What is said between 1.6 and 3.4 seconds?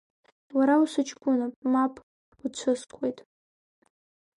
мап уцәыскуеит…